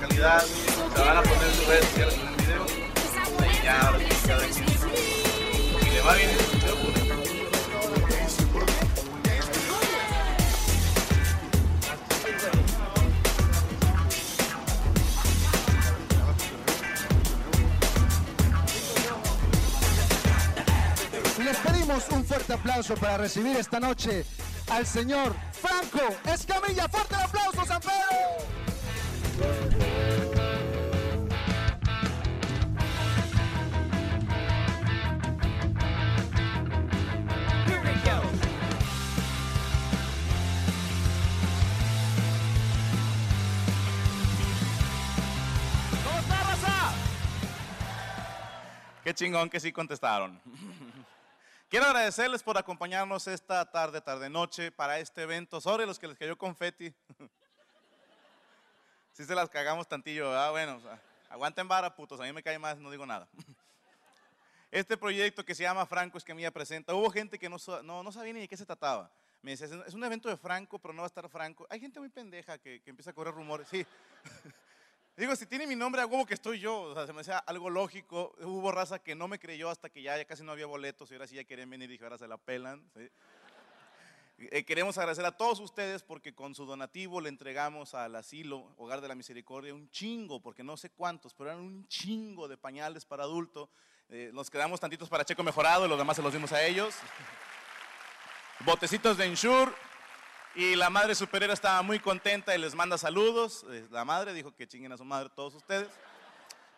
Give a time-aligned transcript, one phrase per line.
[0.00, 2.66] calidad, se van a poner sus redes sociales en el video.
[3.40, 3.92] Y ya.
[5.80, 6.76] Si le va bien el video,
[21.38, 24.24] Les pedimos un fuerte aplauso para recibir esta noche
[24.70, 26.88] al señor Franco Escamilla.
[26.88, 27.49] ¡Fuerte el aplauso,
[49.20, 50.40] chingón que sí contestaron.
[51.68, 55.60] Quiero agradecerles por acompañarnos esta tarde, tarde, noche para este evento.
[55.60, 56.90] Sobre los que les cayó confeti.
[59.12, 60.50] Sí se las cagamos tantillo, ¿verdad?
[60.52, 62.18] Bueno, o sea, aguanten vara, putos.
[62.18, 63.28] A mí me cae más, no digo nada.
[64.70, 68.32] Este proyecto que se llama Franco Escamilla Presenta, hubo gente que no, no, no sabía
[68.32, 69.10] ni de qué se trataba.
[69.42, 71.66] Me decía, es un evento de Franco, pero no va a estar Franco.
[71.68, 73.68] Hay gente muy pendeja que, que empieza a correr rumores.
[73.68, 73.84] Sí.
[75.16, 76.82] Digo, si tiene mi nombre, a que estoy yo.
[76.82, 78.34] O sea, se me hacía algo lógico.
[78.40, 81.14] Hubo raza que no me creyó hasta que ya, ya casi no había boletos y
[81.14, 82.82] ahora sí ya querían venir y dije, ahora se la pelan.
[84.52, 89.02] Eh, queremos agradecer a todos ustedes porque con su donativo le entregamos al asilo, Hogar
[89.02, 93.04] de la Misericordia, un chingo, porque no sé cuántos, pero eran un chingo de pañales
[93.04, 93.68] para adulto.
[94.08, 96.94] Eh, nos quedamos tantitos para Checo Mejorado y los demás se los dimos a ellos.
[98.64, 99.72] Botecitos de Ensure.
[100.54, 103.64] Y la madre superiora estaba muy contenta y les manda saludos.
[103.70, 105.88] Eh, La madre dijo que chinguen a su madre todos ustedes.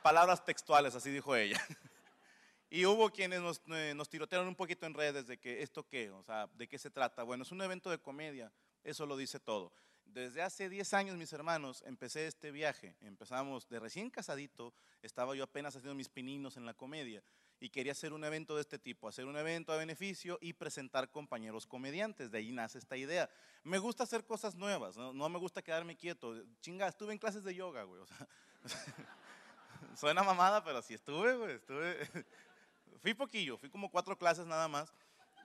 [0.02, 1.60] Palabras textuales, así dijo ella.
[2.74, 6.10] Y hubo quienes nos, eh, nos tirotearon un poquito en redes de que esto qué,
[6.10, 7.22] o sea, de qué se trata.
[7.22, 8.50] Bueno, es un evento de comedia,
[8.82, 9.74] eso lo dice todo.
[10.12, 12.95] Desde hace 10 años, mis hermanos, empecé este viaje.
[13.00, 17.23] Empezamos de recién casadito, estaba yo apenas haciendo mis pininos en la comedia
[17.58, 21.11] y quería hacer un evento de este tipo, hacer un evento a beneficio y presentar
[21.11, 22.30] compañeros comediantes.
[22.30, 23.30] De ahí nace esta idea.
[23.64, 26.44] Me gusta hacer cosas nuevas, no, no me gusta quedarme quieto.
[26.61, 28.02] Chinga, estuve en clases de yoga, güey.
[28.02, 28.29] o sea,
[29.96, 31.55] suena mamada, pero sí estuve, güey.
[31.55, 31.96] Estuve.
[33.00, 34.92] Fui poquillo, fui como cuatro clases nada más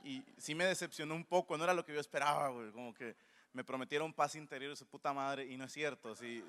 [0.03, 2.71] y sí me decepcionó un poco, no era lo que yo esperaba, güey.
[2.71, 3.15] Como que
[3.57, 6.15] me prometieron paz interior de su puta madre y no es cierto.
[6.15, 6.43] Si,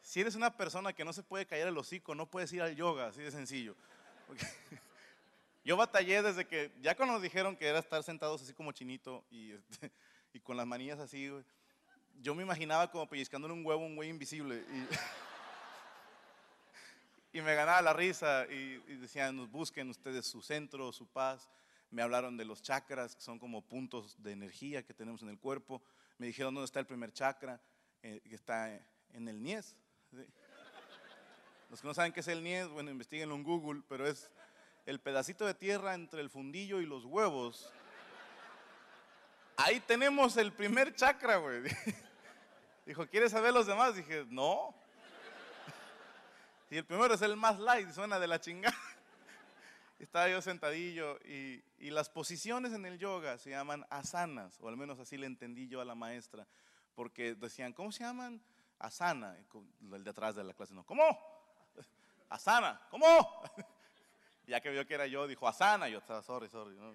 [0.00, 2.76] si eres una persona que no se puede callar el hocico, no puedes ir al
[2.76, 3.74] yoga, así de sencillo.
[5.64, 9.24] Yo batallé desde que, ya cuando nos dijeron que era estar sentados así como chinito
[9.28, 9.90] y, este,
[10.32, 11.32] y con las manillas así,
[12.22, 14.62] yo me imaginaba como pellizcándole un huevo un güey invisible.
[17.32, 21.08] Y, y me ganaba la risa y, y decían, "Nos busquen ustedes su centro, su
[21.08, 21.48] paz.
[21.90, 25.38] Me hablaron de los chakras, que son como puntos de energía que tenemos en el
[25.38, 25.82] cuerpo.
[26.18, 27.60] Me dijeron dónde está el primer chakra,
[28.02, 28.70] eh, que está
[29.12, 29.76] en el Nies.
[30.10, 30.26] ¿sí?
[31.70, 34.30] Los que no saben qué es el Nies, bueno, investiguenlo en Google, pero es
[34.86, 37.72] el pedacito de tierra entre el fundillo y los huevos.
[39.56, 41.62] Ahí tenemos el primer chakra, güey.
[42.86, 43.94] Dijo, ¿quieres saber los demás?
[43.96, 44.74] Dije, no.
[46.70, 48.76] Y el primero es el más light, suena de la chingada.
[50.04, 54.76] Estaba yo sentadillo y, y las posiciones en el yoga se llaman asanas, o al
[54.76, 56.46] menos así le entendí yo a la maestra,
[56.94, 58.38] porque decían, ¿cómo se llaman?
[58.78, 59.34] Asana,
[59.92, 61.04] el de atrás de la clase, no, ¿cómo?
[62.28, 63.06] Asana, ¿cómo?
[64.46, 66.76] Ya que vio que era yo, dijo Asana, yo estaba, sorry, sorry.
[66.76, 66.92] ¿no?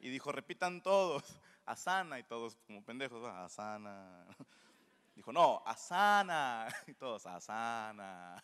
[0.00, 1.22] Y dijo, repitan todos,
[1.66, 4.24] Asana, y todos como pendejos, "Ah, Asana.
[5.14, 6.68] Dijo, no, Asana.
[6.86, 8.42] Y todos, Asana.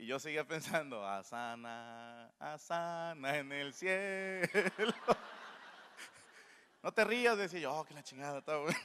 [0.00, 4.48] Y yo seguía pensando, Asana, Asana en el cielo.
[6.82, 8.78] No te rías, decía yo, oh, que la chingada, está bueno.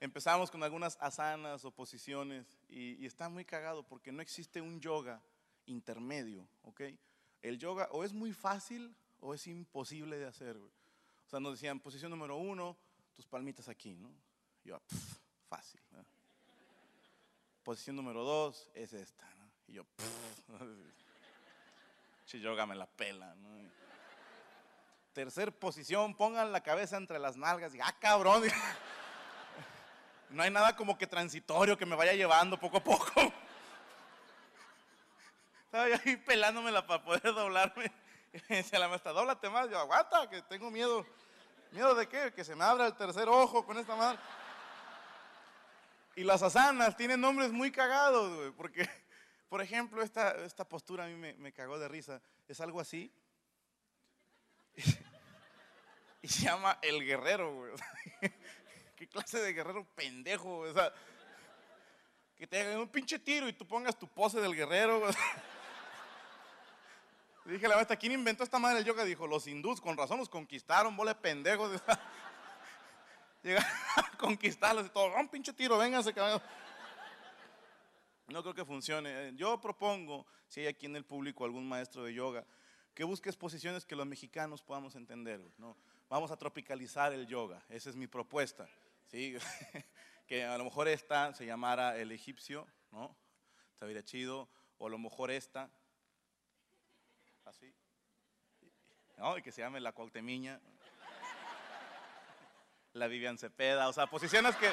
[0.00, 4.80] Empezamos con algunas asanas o posiciones y, y está muy cagado porque no existe un
[4.80, 5.20] yoga
[5.66, 6.80] intermedio, ¿ok?
[7.42, 10.72] El yoga o es muy fácil o es imposible de hacer, güey.
[11.26, 12.78] O sea, nos decían, posición número uno,
[13.14, 14.10] tus palmitas aquí, ¿no?
[14.64, 15.18] Y yo, "Pff,
[15.50, 15.82] fácil.
[15.90, 16.02] ¿no?
[17.62, 19.41] Posición número dos es esta, ¿no?
[19.68, 19.84] Y yo,
[22.66, 23.52] me la pela, ¿no?
[25.12, 27.74] Tercer posición, pongan la cabeza entre las nalgas.
[27.74, 28.44] Y, ah, cabrón.
[30.32, 33.12] No hay nada como que transitorio que me vaya llevando poco a poco.
[35.66, 37.92] Estaba yo ahí pelándomela para poder doblarme.
[38.32, 39.68] Y me decía la maestra, dóblate más.
[39.68, 41.04] Yo, aguanta, que tengo miedo.
[41.70, 42.32] ¿Miedo de qué?
[42.34, 44.18] Que se me abra el tercer ojo con esta madre.
[46.16, 48.50] Y las asanas tienen nombres muy cagados, güey.
[48.52, 48.88] Porque,
[49.52, 52.22] por ejemplo, esta, esta postura a mí me, me cagó de risa.
[52.48, 53.12] Es algo así.
[56.22, 57.72] Y se llama El Guerrero, güey.
[58.96, 60.64] ¿Qué clase de guerrero pendejo?
[62.36, 65.02] que te hagan un pinche tiro y tú pongas tu pose del guerrero.
[67.44, 69.04] Dije la maestra, ¿quién inventó esta madre del yoga?
[69.04, 71.82] Dijo, los hindús, con razón los conquistaron, vole pendejos.
[73.42, 76.40] Llegaron a conquistarlos y todo, un pinche tiro, vénganse, cabrón.
[78.32, 79.32] No creo que funcione.
[79.34, 82.46] Yo propongo, si hay aquí en el público algún maestro de yoga,
[82.94, 85.40] que busques posiciones que los mexicanos podamos entender.
[85.58, 85.76] ¿no?
[86.08, 88.68] Vamos a tropicalizar el yoga, esa es mi propuesta.
[89.10, 89.36] ¿sí?
[90.26, 93.14] que a lo mejor esta se llamara el egipcio, ¿no?
[93.74, 95.68] Estaría chido, o a lo mejor esta,
[97.44, 97.74] así,
[99.18, 99.36] ¿no?
[99.36, 100.58] Y que se llame la Cuauhtemiña,
[102.94, 104.70] la Vivian Cepeda, o sea, posiciones que,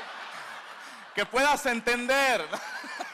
[1.13, 2.45] que puedas entender.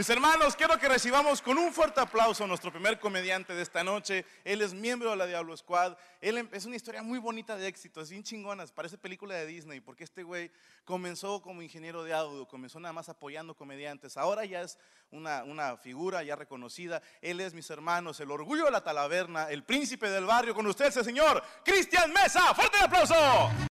[0.00, 3.84] Mis hermanos, quiero que recibamos con un fuerte aplauso a nuestro primer comediante de esta
[3.84, 4.24] noche.
[4.44, 5.94] Él es miembro de la Diablo Squad.
[6.22, 9.44] Él em, es una historia muy bonita de éxito, es bien chingona, parece película de
[9.44, 10.50] Disney, porque este güey
[10.86, 14.16] comenzó como ingeniero de audio, comenzó nada más apoyando comediantes.
[14.16, 14.78] Ahora ya es
[15.10, 17.02] una, una figura ya reconocida.
[17.20, 20.54] Él es, mis hermanos, el orgullo de la talaverna, el príncipe del barrio.
[20.54, 22.54] Con ustedes, el señor Cristian Mesa.
[22.54, 23.69] ¡Fuerte el aplauso!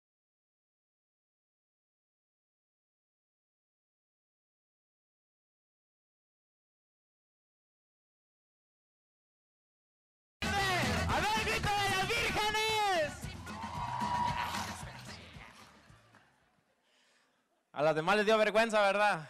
[17.77, 19.29] A las demás les dio vergüenza, ¿verdad?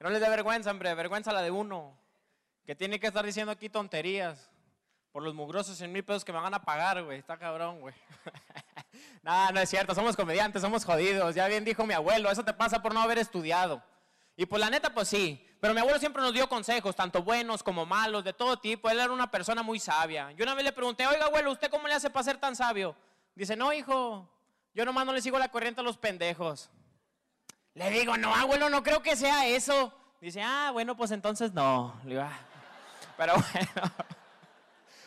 [0.00, 1.96] No les dé vergüenza, hombre, vergüenza la de uno.
[2.66, 4.50] Que tiene que estar diciendo aquí tonterías.
[5.12, 7.20] Por los mugrosos 100 mil pesos que me van a pagar, güey.
[7.20, 7.94] Está cabrón, güey.
[9.22, 11.36] no, no es cierto, somos comediantes, somos jodidos.
[11.36, 13.80] Ya bien dijo mi abuelo, eso te pasa por no haber estudiado.
[14.36, 15.40] Y pues la neta, pues sí.
[15.60, 18.90] Pero mi abuelo siempre nos dio consejos, tanto buenos como malos, de todo tipo.
[18.90, 20.32] Él era una persona muy sabia.
[20.32, 22.96] Yo una vez le pregunté, oiga, abuelo, ¿usted cómo le hace para ser tan sabio?
[23.36, 24.28] Dice, no, hijo,
[24.74, 26.68] yo nomás no le sigo la corriente a los pendejos.
[27.78, 29.92] Le digo, no, abuelo, no creo que sea eso.
[30.20, 31.94] Dice, ah, bueno, pues entonces no.
[32.02, 32.38] Le digo, "Ah".
[33.16, 33.92] Pero bueno.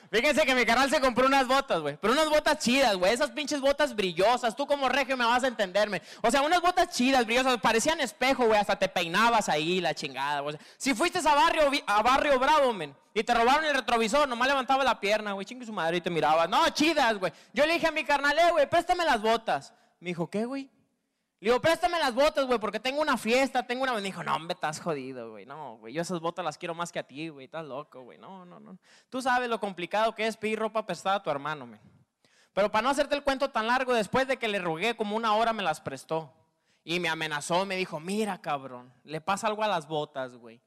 [0.10, 1.98] Fíjense que mi canal se compró unas botas, güey.
[1.98, 3.14] Pero unas botas chidas, güey.
[3.14, 4.56] Esas pinches botas brillosas.
[4.56, 6.02] Tú como regio me vas a entenderme.
[6.22, 7.60] O sea, unas botas chidas, brillosas.
[7.60, 8.60] Parecían espejo, güey.
[8.60, 10.42] Hasta te peinabas ahí, la chingada.
[10.78, 14.84] Si fuiste a Barrio, a barrio Bravo, men, y te robaron el retrovisor, nomás levantaba
[14.86, 15.46] la pierna, güey.
[15.46, 16.50] Chingue su madre y te mirabas.
[16.50, 17.34] No, chidas, güey.
[17.54, 19.74] Yo le dije a mi carnal, eh, güey, préstame las botas.
[20.00, 20.70] Me dijo, ¿qué, güey?
[21.42, 23.94] Le digo, préstame las botas, güey, porque tengo una fiesta, tengo una...
[23.94, 25.48] Me dijo, no, hombre, estás jodido, güey.
[25.48, 27.46] No, güey, yo esas botas las quiero más que a ti, güey.
[27.46, 28.20] Estás loco, güey.
[28.20, 28.78] No, no, no.
[29.10, 31.82] Tú sabes lo complicado que es pedir ropa prestada a tu hermano, men.
[32.54, 35.34] Pero para no hacerte el cuento tan largo, después de que le rogué como una
[35.34, 36.32] hora, me las prestó.
[36.84, 40.62] Y me amenazó, me dijo, mira, cabrón, le pasa algo a las botas, güey.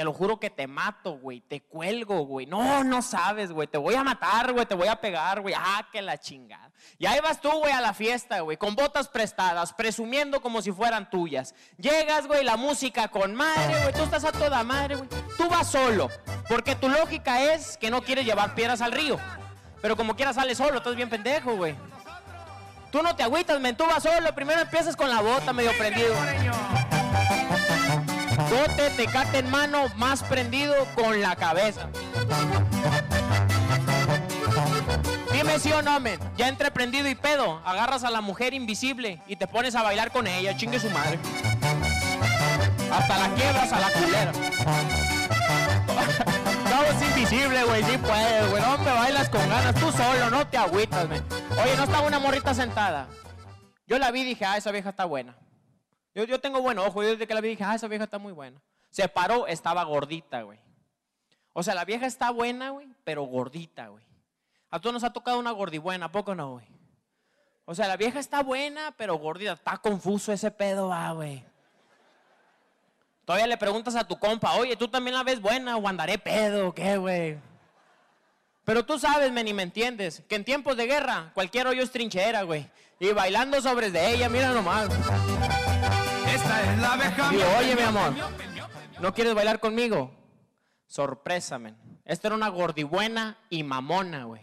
[0.00, 1.42] Te lo juro que te mato, güey.
[1.42, 2.46] Te cuelgo, güey.
[2.46, 3.68] No, no sabes, güey.
[3.68, 4.64] Te voy a matar, güey.
[4.64, 5.54] Te voy a pegar, güey.
[5.54, 6.70] Ah, que la chingada.
[6.98, 8.56] Y ahí vas tú, güey, a la fiesta, güey.
[8.56, 11.54] Con botas prestadas, presumiendo como si fueran tuyas.
[11.76, 13.92] Llegas, güey, la música con madre, güey.
[13.92, 15.08] Tú estás a toda madre, güey.
[15.36, 16.08] Tú vas solo.
[16.48, 19.18] Porque tu lógica es que no quieres llevar piedras al río.
[19.82, 20.78] Pero como quieras sales solo.
[20.78, 21.76] Estás bien pendejo, güey.
[22.90, 23.76] Tú no te agüitas, men.
[23.76, 24.34] Tú vas solo.
[24.34, 26.14] Primero empiezas con la bota medio prendido.
[28.48, 31.88] Bote, tecate en mano, más prendido con la cabeza.
[35.32, 36.18] Dime sí o no, men.
[36.36, 40.12] Ya entre prendido y pedo, agarras a la mujer invisible y te pones a bailar
[40.12, 41.18] con ella, chingue su madre.
[42.92, 44.32] Hasta la quiebras a la culera.
[46.70, 48.62] No, es invisible, güey, sí puedes, güey.
[48.62, 51.20] No me bailas con ganas, tú solo, no te agüitas, men.
[51.60, 53.08] Oye, no estaba una morrita sentada.
[53.88, 55.34] Yo la vi y dije, ah, esa vieja está buena.
[56.14, 58.18] Yo, yo tengo buen ojo, yo desde que la vi dije, ah, esa vieja está
[58.18, 58.60] muy buena.
[58.90, 60.58] Se paró, estaba gordita, güey.
[61.52, 64.04] O sea, la vieja está buena, güey, pero gordita, güey.
[64.70, 66.66] A todos nos ha tocado una gordibuena, ¿a poco no, güey?
[67.64, 69.52] O sea, la vieja está buena, pero gordita.
[69.52, 71.44] Está confuso ese pedo, va, güey.
[73.24, 76.74] Todavía le preguntas a tu compa, oye, ¿tú también la ves buena o andaré pedo
[76.74, 77.38] qué, güey?
[78.64, 81.90] Pero tú sabes, men, y me entiendes, que en tiempos de guerra cualquier hoyo es
[81.90, 82.68] trinchera, güey.
[82.98, 84.88] Y bailando sobre de ella, mira nomás.
[87.30, 88.12] Digo, oye, mi amor,
[89.00, 90.10] ¿no quieres bailar conmigo?
[90.86, 91.76] Sorpresa, men.
[92.04, 94.42] Esta era una gordibuena y mamona, güey.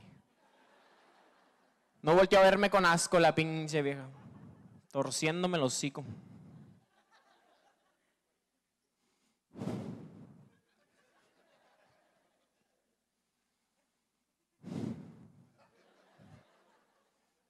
[2.01, 4.07] No volteó a verme con asco la pinche vieja.
[4.91, 6.05] Torciéndome el hocico.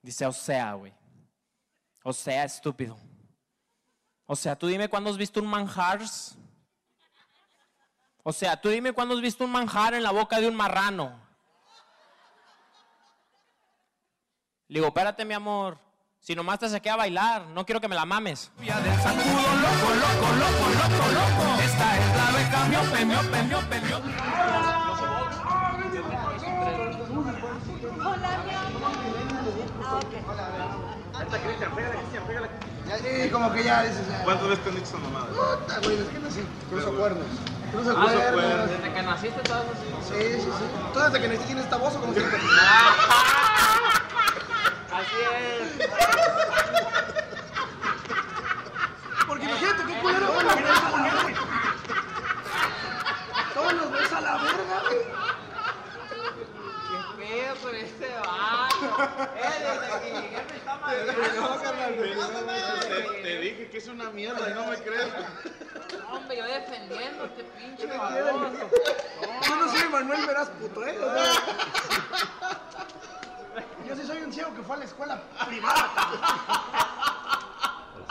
[0.02, 0.94] Dice, o sea, güey.
[2.04, 2.98] O sea, estúpido.
[4.28, 6.02] O sea, tú dime cuándo has visto un manjar.
[8.24, 11.18] O sea, tú dime cuándo has visto un manjar en la boca de un marrano.
[14.68, 15.80] Le digo, espérate, mi amor.
[16.20, 18.52] Si nomás te saqué a bailar, no quiero que me la mames.
[18.58, 21.62] Vía del zancudo, loco, loco, loco, loco, loco.
[21.62, 24.12] Esta es la abeja miope, miope, miope, miope.
[32.88, 34.08] Ya sí, como que ya dices.
[34.10, 34.24] ya.
[34.24, 35.28] ¿Cuántas veces te han dicho esa mamada?
[35.28, 36.42] Puta, güey, es que no sé.
[36.70, 37.26] Cruzo cuernos.
[37.72, 38.70] Cruzo cuernos.
[38.70, 39.64] Desde que naciste todas
[40.08, 40.66] Sí, sí, sí.
[40.94, 42.38] ¿Tú desde que naciste tienes esta voz o cómo se llama?
[44.98, 45.90] Así es.
[49.28, 51.34] Porque imagínate qué culero cuando me ves a la verga.
[53.54, 55.00] Todos los ves a la verga, güey.
[56.88, 58.76] ¿Qué pedo con este vato?
[59.36, 60.74] Eh, desde que llegué me está
[62.82, 65.08] Te, te dije que es una mierda y no me crees.
[66.58, 68.52] Yo defendiéndote, pinche baboso.
[69.48, 70.98] Yo no soy Manuel Veras puto, ¿eh?
[71.00, 71.34] O sea,
[73.88, 75.90] yo sí soy un ciego que fue a la escuela privada.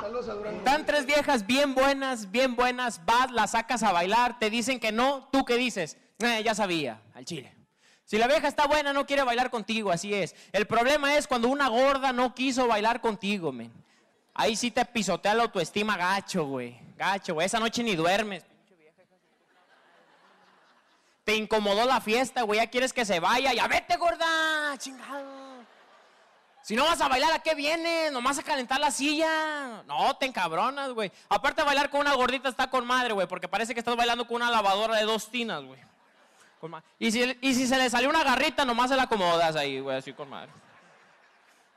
[0.01, 0.59] Saludos a Durango.
[0.59, 4.93] Están tres viejas bien buenas, bien buenas, vas, las sacas a bailar, te dicen que
[4.93, 5.97] no, ¿tú qué dices?
[6.19, 7.53] "Eh, ya sabía, al chile.
[8.05, 10.37] Si la vieja está buena, no quiere bailar contigo, así es.
[10.53, 13.73] El problema es cuando una gorda no quiso bailar contigo, men.
[14.35, 16.86] Ahí sí te pisotea la autoestima gacho, güey.
[16.97, 17.47] Gacho, güey.
[17.47, 18.45] Esa noche ni duermes.
[21.25, 22.61] Te incomodó la fiesta, güey.
[22.61, 23.53] Ya quieres que se vaya.
[23.53, 24.77] Ya vete, gorda.
[24.79, 25.47] Chingado.
[26.63, 28.11] Si no vas a bailar, ¿a qué vienes?
[28.11, 29.83] Nomás a calentar la silla.
[29.87, 31.13] No, te encabronas, güey.
[31.29, 33.27] Aparte, bailar con una gordita está con madre, güey.
[33.29, 35.81] Porque parece que estás bailando con una lavadora de dos tinas, güey.
[36.99, 39.97] Y si, y si se le salió una garrita, nomás se la acomodas ahí, güey.
[39.97, 40.51] Así con madre.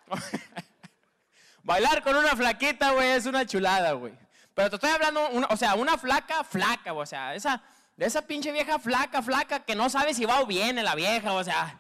[1.64, 4.14] Bailar con una flaquita, güey, es una chulada, güey.
[4.60, 7.62] Pero te estoy hablando, una- o sea, una flaca, flaca, o sea, esa,
[7.96, 11.32] de esa pinche vieja flaca, flaca, que no sabe si va o viene la vieja,
[11.32, 11.80] o sea,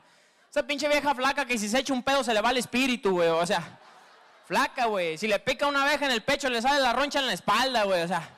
[0.49, 3.11] esa pinche vieja flaca que si se echa un pedo se le va el espíritu,
[3.11, 3.77] güey, o sea,
[4.45, 5.17] flaca, güey.
[5.17, 7.83] Si le pica una abeja en el pecho, le sale la roncha en la espalda,
[7.83, 8.29] güey, o sea,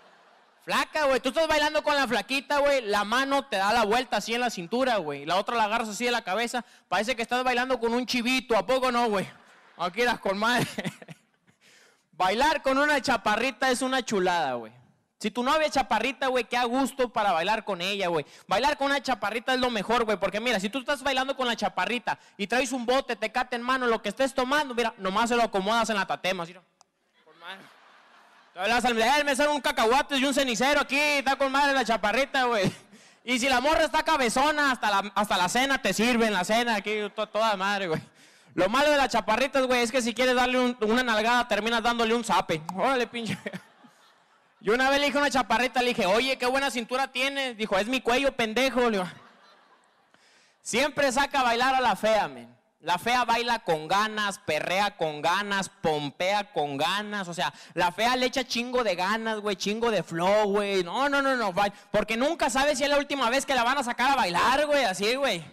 [0.66, 1.20] flaca, güey.
[1.20, 4.42] Tú estás bailando con la flaquita, güey, la mano te da la vuelta así en
[4.42, 7.80] la cintura, güey, la otra la agarras así de la cabeza, parece que estás bailando
[7.80, 9.30] con un chivito, ¿a poco no, güey?
[9.78, 10.66] Aquí eras con madre.
[12.14, 14.72] Bailar con una chaparrita es una chulada, güey.
[15.20, 18.26] Si tu novia es chaparrita, güey, qué a gusto para bailar con ella, güey.
[18.48, 21.48] Bailar con una chaparrita es lo mejor, güey, porque mira, si tú estás bailando con
[21.48, 24.94] la chaparrita y traes un bote, te cate en mano, lo que estés tomando, mira,
[24.98, 26.64] nomás se lo acomodas en la tatema, así, ¿no?
[27.24, 27.62] Con madre.
[28.54, 31.74] Te hablas al eh, me sale un cacahuate y un cenicero aquí, está con madre
[31.74, 32.72] la chaparrita, güey.
[33.24, 36.44] Y si la morra está cabezona, hasta la, hasta la cena te sirve en la
[36.44, 38.02] cena, aquí, to- toda madre, güey.
[38.54, 41.82] Lo malo de las chaparritas, güey, es que si quieres darle un- una nalgada, terminas
[41.82, 42.62] dándole un zape.
[42.76, 43.38] Órale, pinche.
[44.60, 47.58] Yo una vez le dije a una chaparrita, le dije, oye, qué buena cintura tienes.
[47.58, 48.82] Dijo, es mi cuello, pendejo.
[50.62, 52.56] Siempre saca a bailar a la fea, men.
[52.82, 57.28] La fea baila con ganas, perrea con ganas, pompea con ganas.
[57.28, 60.84] O sea, la fea le echa chingo de ganas, güey, chingo de flow, güey.
[60.84, 61.54] No, no, no, no.
[61.92, 64.66] Porque nunca sabe si es la última vez que la van a sacar a bailar,
[64.66, 65.44] güey, así, güey.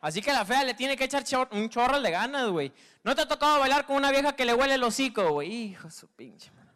[0.00, 2.72] Así que la fea le tiene que echar un chorro de ganas, güey.
[3.02, 5.52] ¿No te ha tocado bailar con una vieja que le huele el hocico, güey?
[5.52, 6.50] Hijo su pinche.
[6.52, 6.70] madre.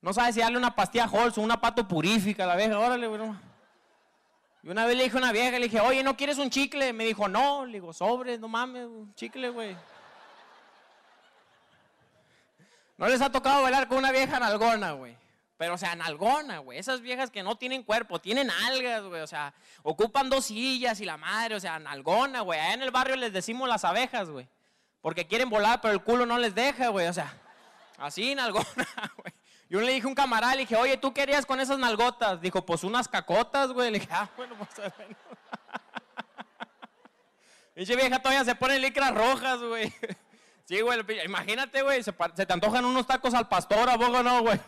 [0.00, 2.78] No sabes si darle una pastilla Halls o una pato purífica a la vieja.
[2.78, 3.20] Órale, güey.
[4.62, 6.92] Y una vez le dije a una vieja, le dije, oye, ¿no quieres un chicle?
[6.92, 7.64] Me dijo, no.
[7.64, 9.76] Le digo, sobre, no mames, un chicle, güey.
[12.96, 15.16] No les ha tocado bailar con una vieja nalgona, güey.
[15.60, 16.78] Pero, o sea, nalgona, güey.
[16.78, 19.20] Esas viejas que no tienen cuerpo, tienen algas, güey.
[19.20, 19.52] O sea,
[19.82, 22.58] ocupan dos sillas y la madre, o sea, nalgona, güey.
[22.58, 24.48] Allá en el barrio les decimos las abejas, güey.
[25.02, 27.08] Porque quieren volar, pero el culo no les deja, güey.
[27.08, 27.30] O sea,
[27.98, 28.64] así, nalgona,
[29.18, 29.34] güey.
[29.68, 32.40] Yo le dije a un camarada, le dije, oye, ¿tú qué harías con esas nalgotas?
[32.40, 33.90] Dijo, pues unas cacotas, güey.
[33.90, 35.14] Le dije, ah, bueno, pues bueno.
[37.74, 39.92] Pinche vieja todavía se pone licras rojas, güey.
[40.64, 44.42] Sí, güey, imagínate, güey, se, se te antojan unos tacos al pastor, ¿a poco no,
[44.42, 44.60] güey?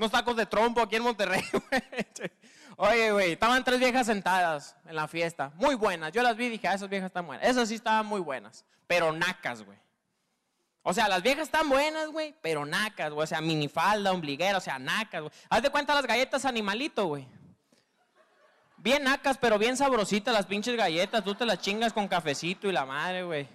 [0.00, 1.82] Unos tacos de trompo aquí en Monterrey, güey.
[2.78, 6.10] Oye, güey, estaban tres viejas sentadas en la fiesta, muy buenas.
[6.12, 7.46] Yo las vi y dije, ah, esas viejas están buenas.
[7.46, 9.76] Esas sí estaban muy buenas, pero nacas, güey.
[10.82, 13.24] O sea, las viejas están buenas, güey, pero nacas, güey.
[13.24, 15.32] O sea, minifalda, ombliguera, o sea, nacas, güey.
[15.50, 17.28] Haz de cuenta las galletas animalito, güey.
[18.78, 21.22] Bien nacas, pero bien sabrositas las pinches galletas.
[21.22, 23.46] Tú te las chingas con cafecito y la madre, güey.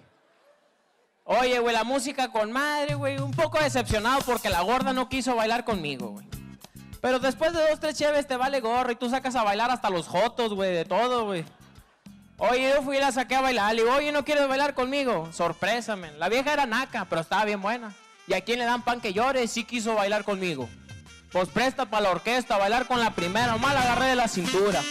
[1.28, 3.18] Oye, güey, la música con madre, güey.
[3.18, 6.35] Un poco decepcionado porque la gorda no quiso bailar conmigo, güey.
[7.00, 9.90] Pero después de dos, tres cheves te vale gorro y tú sacas a bailar hasta
[9.90, 11.44] los jotos, güey, de todo, güey.
[12.38, 13.74] Oye, yo fui y la saqué a bailar.
[13.74, 15.30] Le digo, oye, ¿no quieres bailar conmigo?
[15.32, 16.18] Sorpresa, men.
[16.18, 17.94] La vieja era naca, pero estaba bien buena.
[18.26, 19.46] ¿Y a quién le dan pan que llore?
[19.48, 20.68] Sí quiso bailar conmigo.
[21.32, 23.52] Pues presta para la orquesta, bailar con la primera.
[23.52, 24.82] Nomás la agarré de la cintura.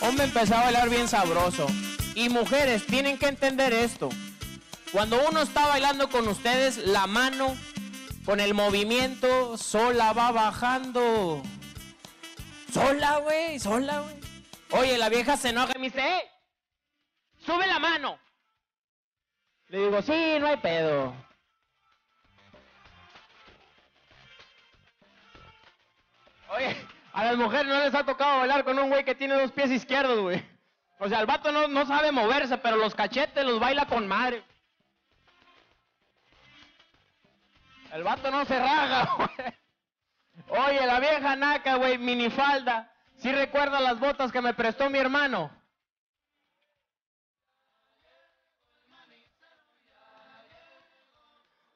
[0.00, 1.66] Hombre, empezó a bailar bien sabroso.
[2.14, 4.10] Y mujeres, tienen que entender esto.
[4.92, 7.56] Cuando uno está bailando con ustedes, la mano
[8.24, 11.42] Con el movimiento, sola va bajando.
[12.72, 14.14] Sola, güey, sola, güey.
[14.70, 16.30] Oye, la vieja se enoja y me dice, ¡eh!
[17.44, 18.18] ¡Sube la mano!
[19.68, 21.14] Le digo, sí, no hay pedo.
[26.50, 26.76] Oye,
[27.12, 29.70] a las mujeres no les ha tocado bailar con un güey que tiene dos pies
[29.70, 30.42] izquierdos, güey.
[30.98, 34.44] O sea, el vato no, no sabe moverse, pero los cachetes los baila con madre.
[37.92, 40.64] El vato no se raga, güey.
[40.66, 42.90] Oye, la vieja naca, güey, minifalda.
[43.18, 45.50] ¿Sí recuerda las botas que me prestó mi hermano?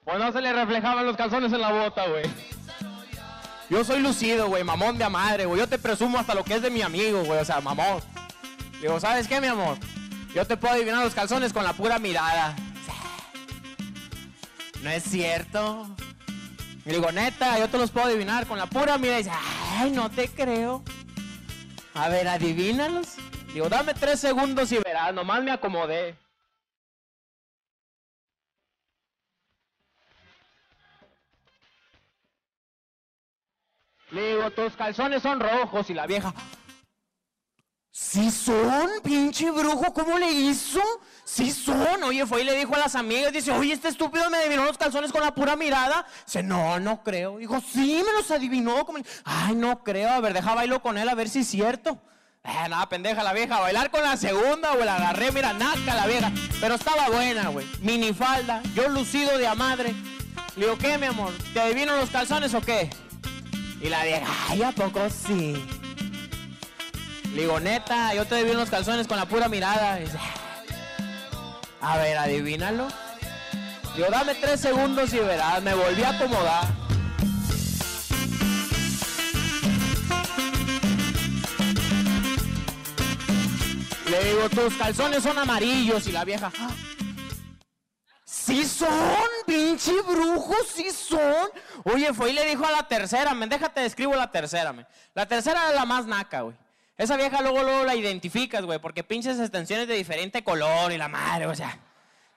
[0.04, 2.24] Pues no se le reflejaban los calzones en la bota, güey.
[3.68, 5.58] Yo soy lucido, güey, mamón de a madre, güey.
[5.58, 7.40] Yo te presumo hasta lo que es de mi amigo, güey.
[7.40, 8.00] O sea, mamón.
[8.80, 9.76] Digo, ¿sabes qué, mi amor?
[10.32, 12.54] Yo te puedo adivinar los calzones con la pura mirada.
[14.82, 15.88] No es cierto.
[16.86, 19.18] Y digo, neta, yo te los puedo adivinar con la pura mirada.
[19.18, 19.36] Y dice,
[19.76, 20.84] ay, no te creo.
[21.94, 23.16] A ver, adivínalos.
[23.52, 26.16] Digo, dame tres segundos y verás, nomás me acomodé.
[34.12, 36.32] Le digo, tus calzones son rojos y la vieja.
[37.98, 40.82] Sí son, pinche brujo, ¿cómo le hizo?
[41.24, 42.02] Sí son.
[42.04, 44.76] Oye, fue y le dijo a las amigas, dice, oye, este estúpido me adivinó los
[44.76, 46.06] calzones con la pura mirada.
[46.26, 47.38] Dice, no, no creo.
[47.38, 48.86] Dijo, sí, me los adivinó.
[49.24, 50.10] Ay, no creo.
[50.10, 51.98] A ver, deja bailo con él a ver si es cierto.
[52.44, 53.60] Eh, nada, pendeja la vieja.
[53.60, 54.84] Bailar con la segunda, güey.
[54.84, 56.30] La agarré, mira, naca la vieja.
[56.60, 57.66] Pero estaba buena, güey.
[57.80, 59.94] Minifalda, yo lucido de a madre.
[60.54, 61.32] Le digo, ¿qué, mi amor?
[61.54, 62.90] ¿Te adivino los calzones o qué?
[63.80, 65.54] Y la vieja, ay, ¿a poco sí?
[67.34, 69.98] Le digo, neta, yo te adivino los calzones con la pura mirada.
[71.80, 72.88] A ver, adivínalo.
[73.94, 76.64] Digo, dame tres segundos y verás, me volví a acomodar.
[84.10, 86.52] Le digo, tus calzones son amarillos y la vieja.
[86.58, 86.70] "Ah,
[88.24, 88.88] Sí son,
[89.46, 91.48] pinche brujo, sí son.
[91.84, 94.86] Oye, fue y le dijo a la tercera, men, déjate describo la tercera, men.
[95.14, 96.56] La tercera es la más naca, güey.
[96.98, 101.08] Esa vieja luego, luego la identificas, güey, porque pinches extensiones de diferente color y la
[101.08, 101.78] madre, o sea.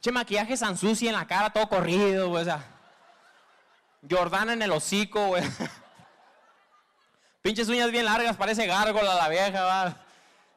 [0.02, 2.64] Che, maquillaje Sansusi en la cara, todo corrido, güey, o sea.
[4.10, 5.44] Jordana en el hocico, güey.
[7.42, 9.98] Pinches uñas bien largas, parece gárgola la vieja, va.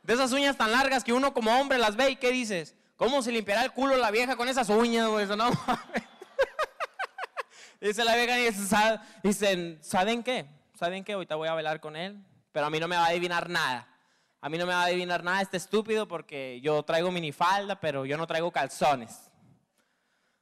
[0.02, 2.74] De esas uñas tan largas que uno como hombre las ve y ¿qué dices?
[2.96, 5.26] ¿Cómo se limpiará el culo la vieja con esas uñas, güey?
[5.26, 5.50] No.
[7.80, 10.46] Dice la vieja y dice, "Sa- dicen, ¿saben qué?
[10.78, 11.14] ¿Saben qué?
[11.14, 12.16] Ahorita voy a bailar con él,
[12.52, 13.88] pero a mí no me va a adivinar nada.
[14.44, 18.04] A mí no me va a adivinar nada este estúpido porque yo traigo minifalda, pero
[18.04, 19.30] yo no traigo calzones.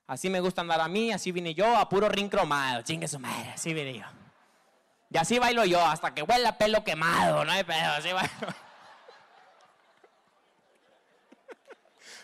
[0.06, 3.18] Así me gusta andar a mí, así vine yo, a puro ring cromado, chingue su
[3.18, 4.06] madre, así vine yo.
[5.10, 8.54] Y así bailo yo, hasta que huela pelo quemado, no hay pedo, así bailo.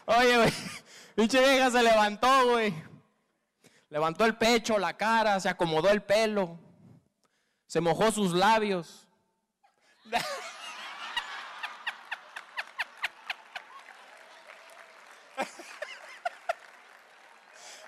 [0.07, 0.53] Oye, güey,
[1.15, 2.75] pinche vieja se levantó, güey.
[3.91, 6.59] Levantó el pecho, la cara, se acomodó el pelo,
[7.67, 9.07] se mojó sus labios.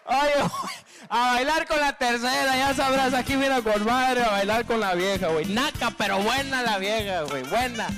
[0.09, 0.51] Oye,
[1.11, 4.95] a bailar con la tercera, ya sabrás, aquí mira con madre a bailar con la
[4.95, 5.45] vieja, güey.
[5.47, 7.89] Naca, pero buena la vieja, güey, buena.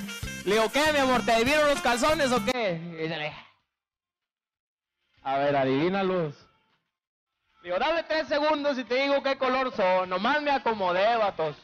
[0.45, 1.25] Le digo, ¿qué, mi amor?
[1.25, 2.81] ¿Te adivino los calzones o qué?
[2.99, 3.47] Y vieja,
[5.23, 6.35] a ver, adivínalos.
[7.63, 10.09] Digo, dame tres segundos y te digo qué color son.
[10.09, 11.57] Nomás me acomodé, vatos.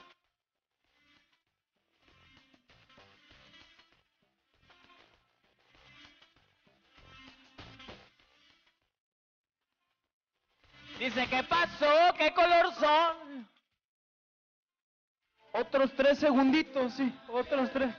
[10.98, 12.14] Dice, ¿qué pasó?
[12.18, 13.48] ¿Qué color son?
[15.52, 17.94] Otros tres segunditos, sí, otros tres.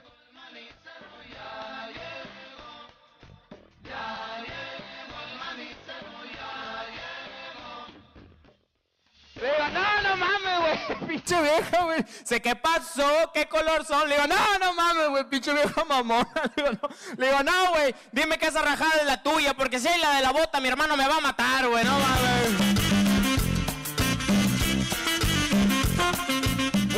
[9.40, 12.04] Le digo, no, no mames, güey, pinche vieja, güey.
[12.24, 14.08] Sé qué pasó, qué color son.
[14.08, 16.28] Le digo, no, no mames, güey, pinche vieja mamona.
[16.56, 19.78] Le digo, no, Le digo, no, güey, dime que esa rajada es la tuya, porque
[19.78, 22.67] si es la de la bota, mi hermano me va a matar, güey, no mames.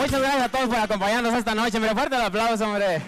[0.01, 1.79] Muchas gracias a todos por acompañarnos esta noche.
[1.79, 3.03] Me fuerte el aplauso, hombre.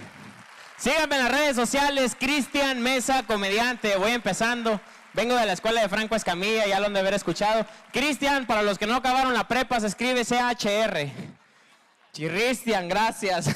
[0.76, 3.96] Síganme en las redes sociales, Cristian Mesa, comediante.
[3.96, 4.78] Voy empezando.
[5.14, 7.66] Vengo de la escuela de Franco Escamilla, ya lo han de haber escuchado.
[7.92, 11.10] Cristian, para los que no acabaron la prepa, se escribe CHR.
[12.12, 13.46] Chirristian, gracias.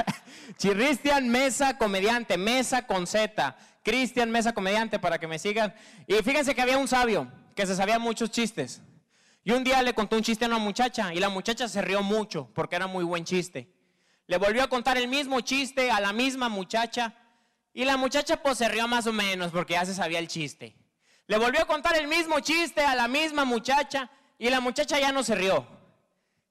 [0.56, 2.38] Chirristian Mesa, comediante.
[2.38, 3.56] Mesa con Z.
[3.82, 5.74] Cristian Mesa, comediante, para que me sigan.
[6.06, 8.80] Y fíjense que había un sabio que se sabía muchos chistes.
[9.46, 12.02] Y un día le contó un chiste a una muchacha y la muchacha se rió
[12.02, 13.72] mucho porque era muy buen chiste.
[14.26, 17.14] Le volvió a contar el mismo chiste a la misma muchacha
[17.72, 20.74] y la muchacha pues se rió más o menos porque ya se sabía el chiste.
[21.28, 25.12] Le volvió a contar el mismo chiste a la misma muchacha y la muchacha ya
[25.12, 25.64] no se rió.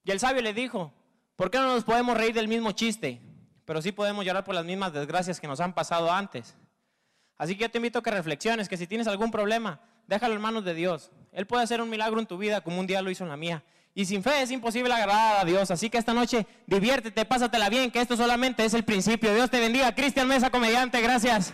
[0.06, 0.94] Y el sabio le dijo,
[1.36, 3.22] ¿por qué no nos podemos reír del mismo chiste?
[3.66, 6.56] Pero sí podemos llorar por las mismas desgracias que nos han pasado antes.
[7.38, 10.42] Así que yo te invito a que reflexiones, que si tienes algún problema, déjalo en
[10.42, 11.12] manos de Dios.
[11.36, 13.38] Él puede hacer un milagro en tu vida como un día lo hizo en la
[13.38, 13.62] mía.
[13.94, 15.70] Y sin fe es imposible agradar a Dios.
[15.70, 19.34] Así que esta noche diviértete, pásatela bien, que esto solamente es el principio.
[19.34, 19.94] Dios te bendiga.
[19.94, 21.54] Cristian Mesa, comediante, gracias.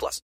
[0.00, 0.20] plus.